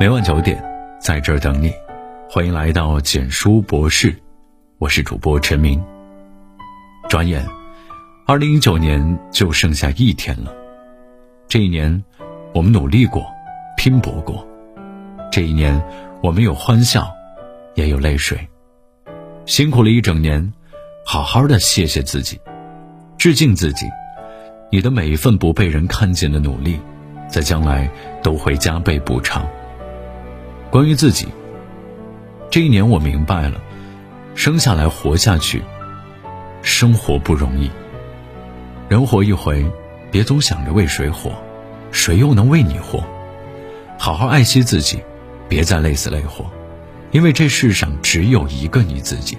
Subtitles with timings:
[0.00, 0.62] 每晚九点，
[1.00, 1.72] 在这儿等你。
[2.30, 4.16] 欢迎来到简书博士，
[4.78, 5.82] 我是主播陈明。
[7.08, 7.44] 转眼，
[8.24, 10.54] 二零一九年就剩下一天了。
[11.48, 12.04] 这一年，
[12.54, 13.26] 我们努力过，
[13.76, 14.46] 拼搏过。
[15.32, 15.82] 这一年，
[16.22, 17.12] 我们有欢笑，
[17.74, 18.38] 也有泪水。
[19.46, 20.52] 辛苦了一整年，
[21.04, 22.40] 好好的谢谢自己，
[23.18, 23.84] 致敬自己。
[24.70, 26.78] 你的每一份不被人看见的努力，
[27.28, 27.90] 在将来
[28.22, 29.44] 都会加倍补偿。
[30.70, 31.26] 关于自己，
[32.50, 33.58] 这一年我明白了，
[34.34, 35.62] 生下来活下去，
[36.60, 37.70] 生活不容易。
[38.86, 39.64] 人活一回，
[40.10, 41.32] 别总想着为谁活，
[41.90, 43.02] 谁又能为你活？
[43.98, 45.00] 好好爱惜自己，
[45.48, 46.44] 别再累死累活，
[47.12, 49.38] 因为这世上只有一个你自己。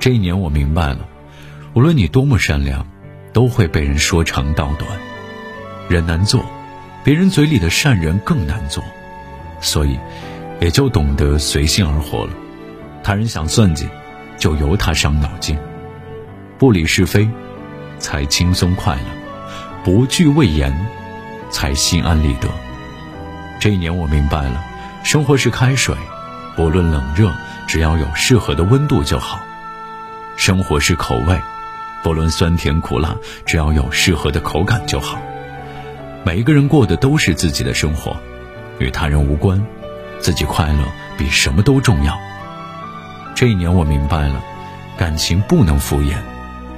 [0.00, 1.06] 这一年我明白了，
[1.74, 2.86] 无论你多么善良，
[3.34, 4.90] 都会被人说长道短。
[5.86, 6.42] 人难做，
[7.04, 8.82] 别人嘴里的善人更难做。
[9.62, 9.98] 所以，
[10.60, 12.32] 也就懂得随心而活了。
[13.02, 13.88] 他人想算计，
[14.36, 15.56] 就由他伤脑筋。
[16.58, 17.26] 不理是非，
[17.98, 19.02] 才轻松快乐；
[19.84, 20.72] 不惧畏严，
[21.50, 22.48] 才心安理得。
[23.58, 24.62] 这一年我明白了，
[25.04, 25.96] 生活是开水，
[26.56, 27.32] 不论冷热，
[27.66, 29.38] 只要有适合的温度就好；
[30.36, 31.40] 生活是口味，
[32.02, 33.16] 不论酸甜苦辣，
[33.46, 35.20] 只要有适合的口感就好。
[36.24, 38.16] 每一个人过的都是自己的生活。
[38.82, 39.64] 与他人无关，
[40.18, 40.84] 自己快乐
[41.16, 42.18] 比什么都重要。
[43.34, 44.42] 这一年我明白了，
[44.98, 46.16] 感情不能敷衍，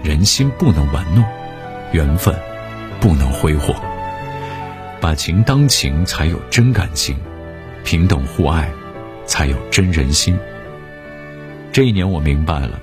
[0.03, 1.25] 人心不能玩弄，
[1.93, 2.35] 缘分
[3.01, 3.75] 不能挥霍。
[5.01, 7.17] 把情当情，才有真感情；
[7.85, 8.71] 平等互爱，
[9.27, 10.39] 才有真人心。
[11.73, 12.79] 这一年我明白了，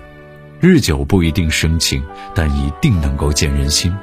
[0.60, 3.96] 日久不一定生情，但一定能够见人心。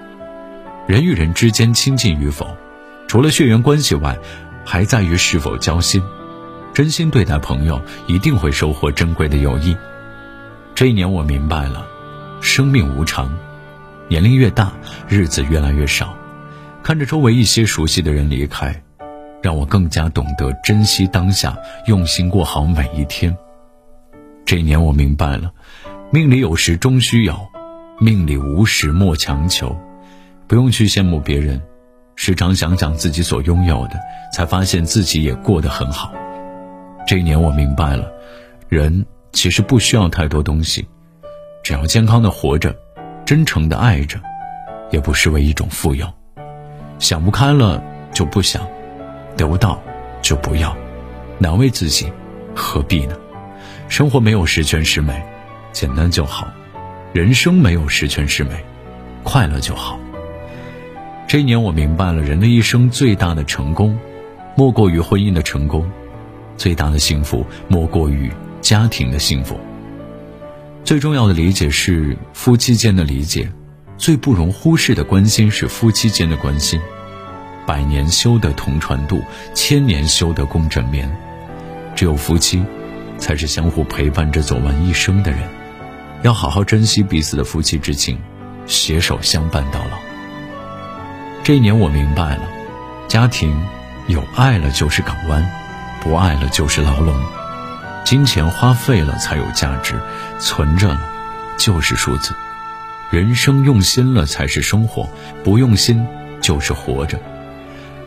[0.86, 2.56] 人与人之间亲近与否，
[3.06, 4.16] 除了血缘关系外，
[4.70, 6.02] 还在于是否交心，
[6.74, 9.74] 真心对待朋友，一定会收获珍贵的友谊。
[10.74, 11.86] 这一年我明白了，
[12.42, 13.34] 生命无常，
[14.08, 14.70] 年龄越大，
[15.08, 16.14] 日子越来越少。
[16.82, 18.82] 看着周围一些熟悉的人离开，
[19.42, 23.34] 让我更加懂得珍惜当下，用心过好每一天。
[24.44, 25.50] 这一年我明白了，
[26.10, 27.48] 命里有时终须有，
[27.98, 29.74] 命里无时莫强求，
[30.46, 31.58] 不用去羡慕别人。
[32.20, 33.92] 时常想想自己所拥有的，
[34.32, 36.12] 才发现自己也过得很好。
[37.06, 38.10] 这一年我明白了，
[38.68, 40.84] 人其实不需要太多东西，
[41.62, 42.74] 只要健康的活着，
[43.24, 44.18] 真诚的爱着，
[44.90, 46.12] 也不失为一种富有。
[46.98, 47.80] 想不开了
[48.12, 48.66] 就不想，
[49.36, 49.80] 得不到
[50.20, 50.76] 就不要，
[51.38, 52.12] 难为自己，
[52.52, 53.14] 何必呢？
[53.88, 55.22] 生活没有十全十美，
[55.70, 56.48] 简单就好；
[57.12, 58.64] 人生没有十全十美，
[59.22, 59.96] 快乐就好。
[61.28, 63.98] 这一年，我明白了，人的一生最大的成功，
[64.56, 65.82] 莫过于婚姻的成功；
[66.56, 69.60] 最大的幸福，莫过于家庭的幸福。
[70.84, 73.52] 最重要的理解是夫妻间的理解，
[73.98, 76.80] 最不容忽视的关心是夫妻间的关心。
[77.66, 79.20] 百年修得同船渡，
[79.52, 81.14] 千年修得共枕眠。
[81.94, 82.64] 只有夫妻，
[83.18, 85.40] 才是相互陪伴着走完一生的人。
[86.22, 88.18] 要好好珍惜彼此的夫妻之情，
[88.64, 90.07] 携手相伴到老。
[91.48, 92.42] 这一年我明白了，
[93.08, 93.58] 家庭
[94.06, 95.50] 有爱了就是港湾，
[96.02, 97.18] 不爱了就是牢笼。
[98.04, 99.98] 金钱花费了才有价值，
[100.38, 101.00] 存着了
[101.56, 102.34] 就是数字。
[103.08, 105.08] 人生用心了才是生活，
[105.42, 106.06] 不用心
[106.42, 107.18] 就是活着。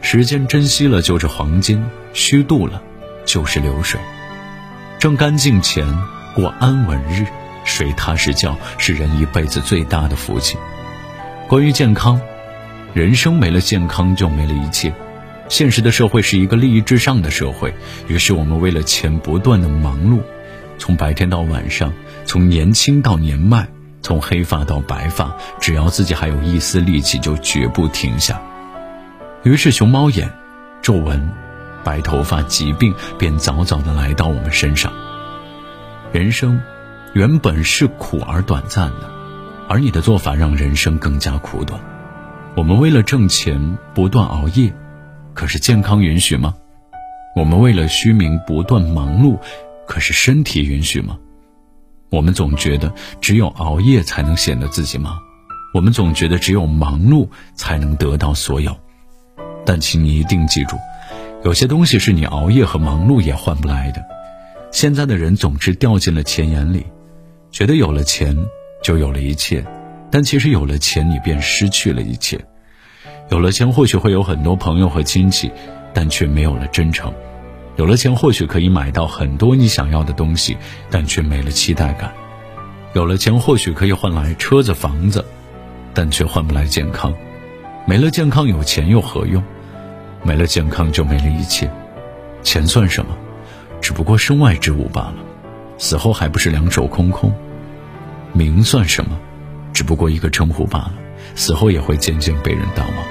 [0.03, 2.79] 时间珍惜了就是黄金，虚度了
[3.25, 3.99] 就是流水。
[4.99, 5.83] 挣干净钱，
[6.35, 7.25] 过安稳日，
[7.65, 10.59] 睡踏实觉是人一辈子最大的福气。
[11.47, 12.21] 关于健康。
[12.93, 14.93] 人生没了健康就没了一切，
[15.47, 17.73] 现实的社会是一个利益至上的社会，
[18.07, 20.21] 于是我们为了钱不断的忙碌，
[20.77, 21.93] 从白天到晚上，
[22.25, 23.65] 从年轻到年迈，
[24.01, 28.41] 从黑发到白发，只要自己还有一丝力气，就绝不停下。
[29.43, 30.29] 于是熊猫眼、
[30.81, 31.29] 皱纹、
[31.85, 34.91] 白头发、疾病便早早的来到我们身上。
[36.11, 36.61] 人生
[37.13, 39.09] 原本是苦而短暂的，
[39.69, 41.79] 而你的做法让人生更加苦短。
[42.57, 44.73] 我们为了挣钱不断熬夜，
[45.33, 46.53] 可是健康允许吗？
[47.33, 49.39] 我们为了虚名不断忙碌，
[49.87, 51.17] 可是身体允许吗？
[52.09, 55.17] 我们总觉得只有熬夜才能显得自己忙，
[55.73, 58.75] 我们总觉得只有忙碌才能得到所有。
[59.65, 60.75] 但请你一定记住，
[61.45, 64.03] 有些东西是你熬夜和忙碌也换不来的。
[64.71, 66.85] 现在的人总是掉进了钱眼里，
[67.49, 68.37] 觉得有了钱
[68.83, 69.65] 就有了一切。
[70.11, 72.39] 但其实有了钱，你便失去了一切。
[73.29, 75.49] 有了钱，或许会有很多朋友和亲戚，
[75.93, 77.11] 但却没有了真诚。
[77.77, 80.57] 有了钱或许可以买到很多你想要的东西，
[80.89, 82.09] 但却没了期待感；
[82.93, 85.23] 有了钱或许可以换来车子房子，
[85.93, 87.13] 但却换不来健康。
[87.85, 89.41] 没了健康，有钱又何用？
[90.23, 91.71] 没了健康，就没了一切。
[92.43, 93.17] 钱算什么？
[93.79, 95.15] 只不过身外之物罢了。
[95.77, 97.33] 死后还不是两手空空？
[98.33, 99.17] 名算什么？
[99.73, 100.93] 只不过一个称呼罢了。
[101.35, 103.05] 死后也会渐渐被人淡忘。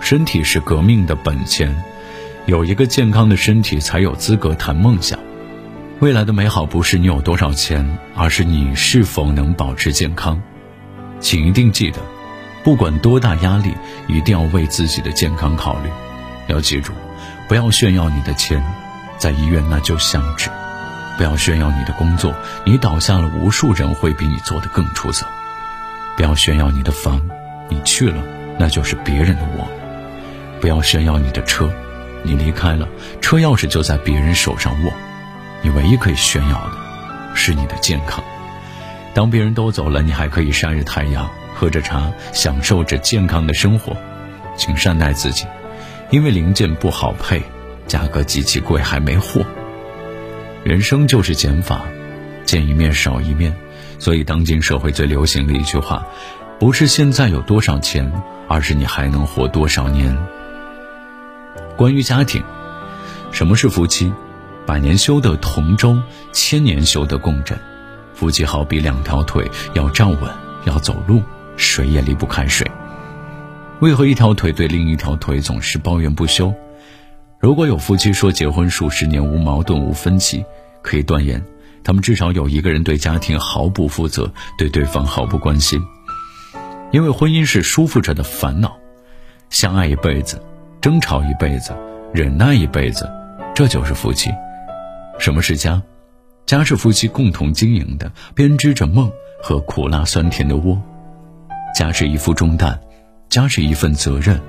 [0.00, 1.74] 身体是革命的本钱，
[2.46, 5.18] 有一个健康的身体，才有资格谈梦想。
[5.98, 10.40] 未来的美好不是你有多少钱，而是你是否能保持健康。
[11.20, 11.98] 请一定记得。
[12.62, 13.74] 不管多大压力，
[14.06, 15.88] 一定要为自己的健康考虑。
[16.46, 16.92] 要记住，
[17.48, 18.62] 不要炫耀你的钱，
[19.18, 20.50] 在医院那就像纸；
[21.16, 22.34] 不要炫耀你的工作，
[22.64, 25.24] 你倒下了，无数人会比你做得更出色；
[26.20, 27.18] 不要炫耀你的房，
[27.70, 28.22] 你去了，
[28.58, 29.64] 那就是别人的窝；
[30.60, 31.72] 不要炫耀你的车，
[32.22, 32.86] 你离开了，
[33.22, 34.92] 车钥匙就在别人手上握。
[35.62, 36.72] 你唯一可以炫耀的，
[37.34, 38.22] 是你的健康。
[39.14, 41.26] 当别人都走了，你还可以晒着太阳。
[41.54, 43.96] 喝着茶，享受着健康的生活，
[44.58, 45.46] 请善待自己，
[46.10, 47.40] 因为零件不好配，
[47.86, 49.40] 价格极其贵，还没货。
[50.64, 51.80] 人生就是减法，
[52.44, 53.56] 见一面少一面。
[54.00, 56.04] 所以，当今社会最流行的一句话，
[56.58, 58.10] 不是现在有多少钱，
[58.48, 60.16] 而是你还能活多少年。
[61.76, 62.42] 关于家庭，
[63.30, 64.10] 什么是夫妻？
[64.66, 65.98] 百年修得同舟，
[66.32, 67.58] 千年修得共枕。
[68.14, 70.30] 夫妻好比两条腿，要站稳，
[70.64, 71.22] 要走路。
[71.56, 72.66] 谁也离不开谁。
[73.80, 76.54] 为何一条腿对另一条腿总是抱怨不休？
[77.38, 80.42] 如果有夫妻说结婚数十年无矛盾无分歧，
[80.80, 81.44] 可以断言，
[81.82, 85.82] 他们至少有一个人对家庭毫不负责，对对方毫不关心。
[86.92, 88.76] 因为婚姻是舒服着的烦恼，
[89.48, 90.42] 相爱一辈子，
[90.80, 91.72] 争吵一辈子，
[92.12, 93.08] 忍耐一辈子，
[93.54, 94.30] 这就是夫妻。
[95.18, 95.80] 什么是家？
[96.46, 99.10] 家是夫妻共同经营的，编织着梦
[99.40, 100.80] 和苦辣酸甜的窝。
[101.76, 102.80] 家是一副重担，
[103.28, 104.40] 家是一份责任，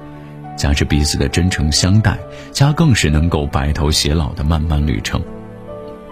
[0.57, 2.17] 家是彼此的真诚相待，
[2.51, 5.21] 家更是能够白头偕老的漫漫旅程。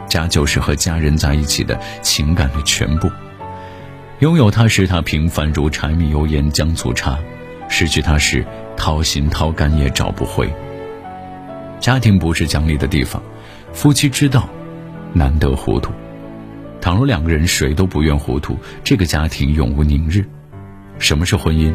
[0.10, 3.10] 家就是和家人在一起的情感的全部。
[4.20, 7.18] 拥有它时，它平凡如柴米油盐酱醋茶；
[7.70, 8.46] 失去它时，
[8.76, 10.54] 掏心掏肝也找不回。
[11.80, 13.24] 家庭不是讲理的地方，
[13.72, 14.50] 夫妻之道，
[15.14, 15.94] 难得糊涂。
[16.82, 20.26] 倘若两个人谁都不愿糊涂，这个家庭永无宁日。
[20.98, 21.74] 什么是婚姻？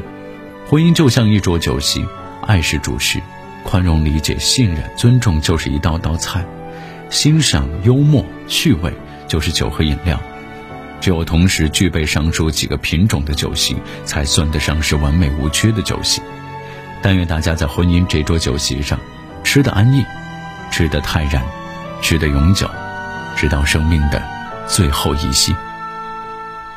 [0.69, 2.05] 婚姻就像一桌酒席，
[2.47, 3.21] 爱是主食，
[3.63, 6.45] 宽容、理解、信任、尊重就是一道道菜，
[7.11, 8.93] 欣赏、幽默、趣味
[9.29, 10.21] 就是酒和饮料。
[11.01, 16.23] 只有同时具备上述几个品种的酒席，才算得上是完美无缺的酒席。
[17.03, 18.99] 但愿大家在婚姻这桌酒席上，
[19.43, 20.03] 吃得安逸，
[20.71, 21.45] 吃得泰然，
[22.01, 22.67] 吃得永久，
[23.37, 24.23] 直到生命的
[24.67, 25.55] 最后一息。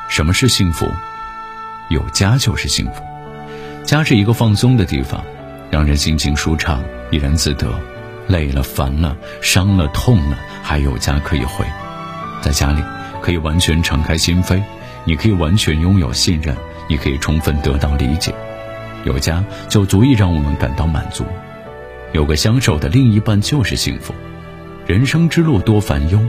[0.09, 0.91] 什么是幸福？
[1.89, 3.01] 有家就是幸福，
[3.85, 5.23] 家是一个放松的地方，
[5.71, 7.73] 让人心情舒畅，怡然自得。
[8.27, 11.65] 累了、烦了、伤了、痛了，还有家可以回。
[12.41, 12.81] 在家里，
[13.21, 14.61] 可以完全敞开心扉，
[15.05, 16.55] 你可以完全拥有信任，
[16.87, 18.33] 你可以充分得到理解。
[19.03, 21.25] 有家就足以让我们感到满足。
[22.13, 24.13] 有个相守的另一半就是幸福。
[24.85, 26.19] 人生之路多烦忧。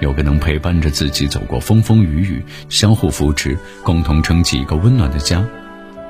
[0.00, 5.44] 有个能陪伴着自己走过风风雨雨，相互扶持，共同撑起一个温暖的家，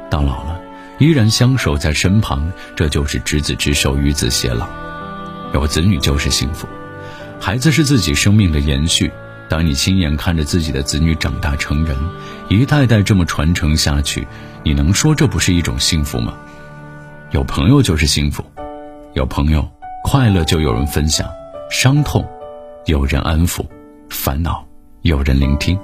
[0.08, 0.60] 到老了
[0.98, 4.68] 依然相守在身旁，这就是执子之手，与子偕老。
[5.52, 6.68] 有子女就是幸福，
[7.40, 9.10] 孩子是自己生命的延续。
[9.48, 11.96] 当你亲眼看着自己的子女长大成人，
[12.48, 14.28] 一代代这么传承下去，
[14.62, 16.34] 你能说这不是一种幸福吗？
[17.32, 18.44] 有朋友就是幸福，
[19.14, 19.68] 有朋友
[20.04, 21.28] 快乐就有人分享，
[21.68, 22.24] 伤痛
[22.86, 23.66] 有人安抚。
[24.08, 24.64] 烦恼
[25.02, 25.78] 有人聆听，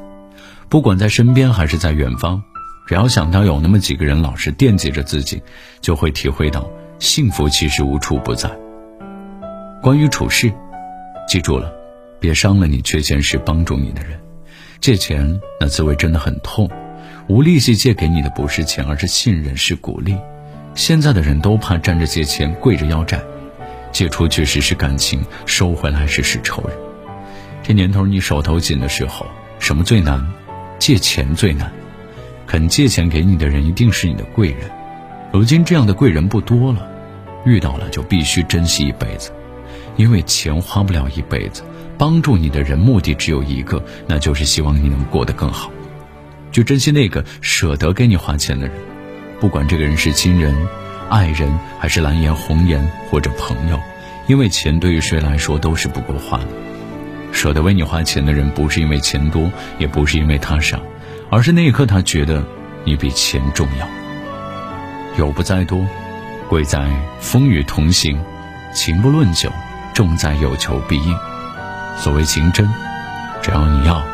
[0.68, 2.42] 不管在身边还是在远方，
[2.87, 5.42] 只要想到有那么几个人老是惦记着自己，
[5.80, 6.68] 就会体会到
[6.99, 8.49] 幸福其实无处不在。
[9.83, 10.52] 关于处事，
[11.28, 11.73] 记住了，
[12.18, 14.18] 别伤了你缺钱时帮助你的人。
[14.80, 16.68] 借钱那滋味真的很痛，
[17.28, 20.16] 无利息借给你的不是钱，而是信任，是鼓励。
[20.75, 23.21] 现在的人都怕站着借钱跪着要债，
[23.92, 26.76] 借出去时是感情，收回来时是仇人。
[27.62, 29.26] 这年头，你手头紧的时候，
[29.59, 30.26] 什么最难？
[30.78, 31.71] 借钱最难。
[32.47, 34.71] 肯借钱给你的人，一定是你的贵人。
[35.33, 36.88] 如今这样的贵人不多了，
[37.45, 39.33] 遇到了就必须珍惜一辈子，
[39.97, 41.62] 因为钱花不了一辈子。
[41.99, 45.71] 帮助你的人，目的只有一个，那就是希望你能过得更好。
[46.53, 48.76] 就珍惜那个舍得给你花钱的人，
[49.41, 50.55] 不管这个人是亲人、
[51.09, 53.81] 爱人，还是蓝颜红颜或者朋友。
[54.26, 56.49] 因为钱对于谁来说都是不够花的。
[57.33, 60.79] 舍得为你花钱的人，不是因为钱多，也不是因为他傻，
[61.31, 62.45] 而是那一刻他觉得
[62.85, 63.88] 你比钱重要。
[65.17, 65.87] 友不在多，
[66.49, 68.17] 贵在风雨同行；
[68.75, 69.50] 情不论久，
[69.97, 71.17] 重在有求必应。
[71.97, 72.69] 所谓情真，
[73.41, 74.05] 只要你要，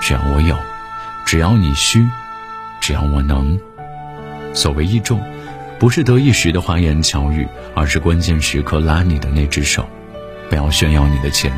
[0.00, 0.56] 只要我有，
[1.26, 2.08] 只要你需，
[2.80, 3.60] 只要我能。
[4.54, 5.22] 所谓义重，
[5.78, 9.86] 不是得意时的花言巧语，而是关键时刻拉你的那只手。
[10.48, 11.52] 不要炫耀你的钱，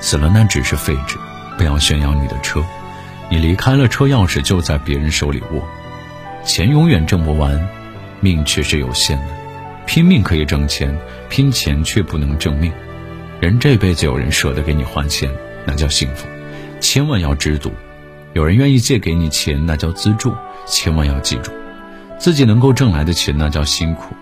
[0.00, 1.16] 死了那只是废纸；
[1.56, 2.60] 不要炫耀你的车，
[3.30, 5.62] 你离开了车钥匙就在别人手里握。
[6.44, 7.68] 钱永远挣不完，
[8.18, 9.26] 命却是有限的。
[9.86, 10.98] 拼命可以挣钱，
[11.28, 12.72] 拼钱却不能挣命。
[13.42, 15.28] 人这辈子有人舍得给你花钱，
[15.66, 16.28] 那叫幸福。
[16.78, 17.72] 千万要知足，
[18.34, 20.32] 有人愿意借给你钱，那叫资助。
[20.64, 21.50] 千万要记住，
[22.20, 24.14] 自己能够挣来的钱，那叫辛苦。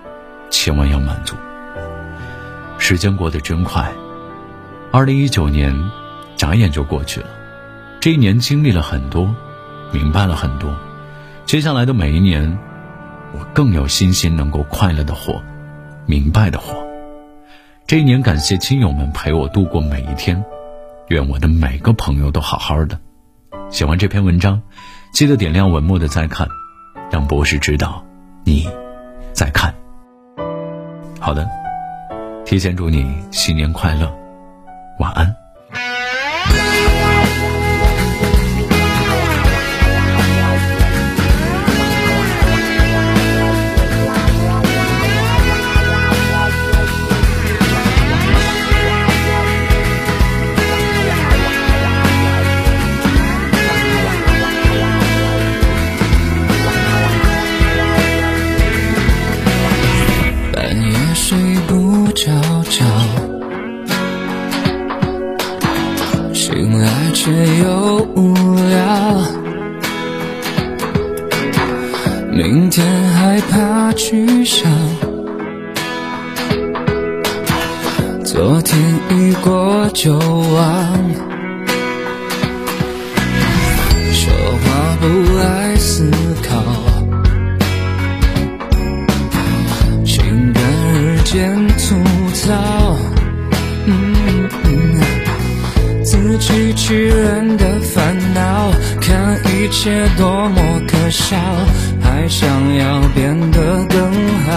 [0.49, 1.37] 千万要满足。
[2.79, 3.93] 时间过得真快，
[4.91, 5.79] 二零一九年，
[6.35, 7.27] 眨眼就过去了。
[8.01, 9.35] 这一年经历了很多，
[9.93, 10.75] 明白了很多。
[11.45, 12.59] 接下来的每一年，
[13.35, 15.43] 我更有信心能够快乐的活，
[16.07, 16.90] 明白的活。
[17.91, 20.45] 这一年，感谢亲友们陪我度过每一天，
[21.09, 22.97] 愿我的每个朋友都好好的。
[23.69, 24.63] 写完这篇文章，
[25.13, 26.47] 记得点亮文末的再看，
[27.11, 28.05] 让博士知道
[28.45, 28.69] 你
[29.33, 29.75] 在看。
[31.19, 31.51] 好的，
[32.47, 34.09] 提前祝你新年快乐，
[35.01, 35.40] 晚安。
[66.53, 67.31] 醒来却
[67.63, 69.23] 又无聊，
[72.33, 74.69] 明天害怕去想，
[78.25, 78.77] 昨天
[79.11, 80.99] 一过就忘，
[84.13, 84.33] 说
[84.65, 85.07] 话不
[85.39, 85.70] 爱
[96.91, 101.37] 机器人的烦恼，看一切多么可笑，
[102.03, 104.13] 还想要变得更
[104.45, 104.51] 好。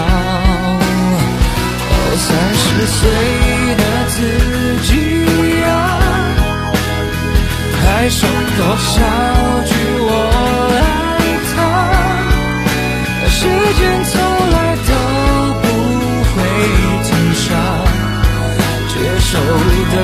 [1.90, 3.00] 哦，三十岁
[3.78, 4.18] 的自
[4.88, 4.90] 己
[5.62, 5.70] 啊，
[7.86, 8.98] 还剩多少
[9.68, 9.72] 句
[10.02, 10.10] 我
[10.74, 11.22] 爱
[11.54, 11.56] 他？
[13.30, 13.38] 时
[13.78, 14.12] 间从
[14.50, 14.56] 来
[14.90, 14.92] 都
[15.62, 15.64] 不
[16.34, 16.36] 会
[17.04, 17.46] 停下，
[18.90, 19.32] 接受
[19.94, 19.96] 的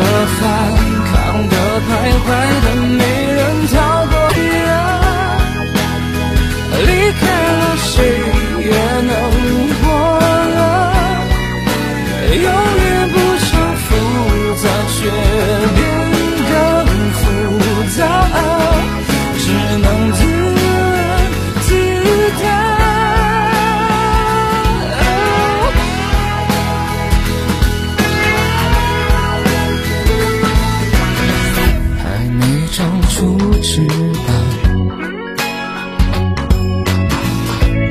[33.20, 33.86] 出翅
[34.26, 34.28] 膀，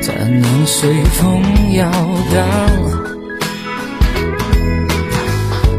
[0.01, 1.43] 怎能随风
[1.73, 1.87] 摇
[2.33, 2.35] 荡？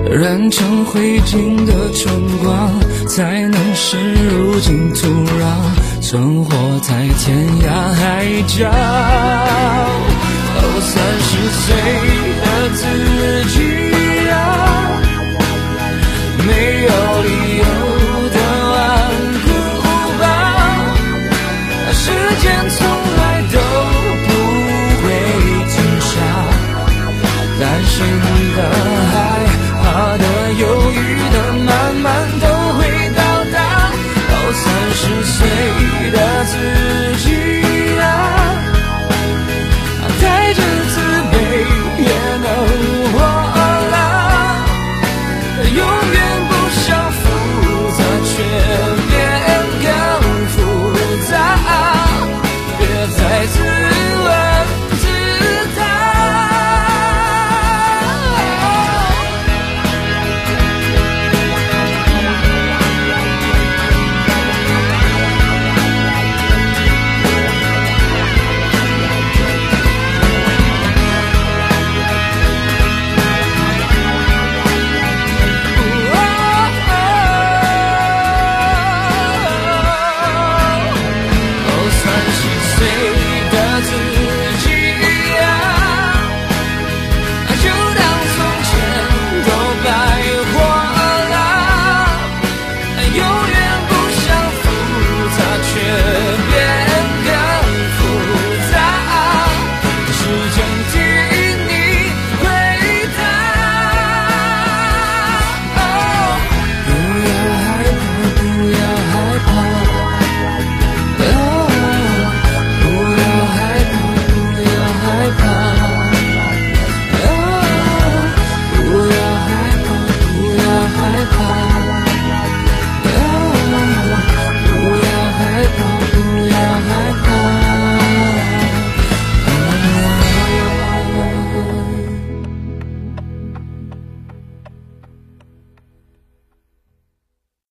[0.09, 2.71] 染成灰烬的春光，
[3.09, 3.97] 才能是
[4.28, 5.42] 如今土壤，
[6.00, 6.52] 存活
[6.83, 8.71] 在天涯海角。
[10.62, 11.66] 哦，三十岁
[12.45, 12.80] 的自
[13.49, 13.57] 己